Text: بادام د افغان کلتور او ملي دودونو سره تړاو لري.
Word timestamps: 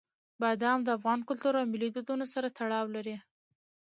بادام 0.41 0.79
د 0.83 0.89
افغان 0.97 1.19
کلتور 1.29 1.53
او 1.61 1.65
ملي 1.73 1.89
دودونو 1.95 2.25
سره 2.33 2.53
تړاو 2.57 2.85
لري. 2.95 3.17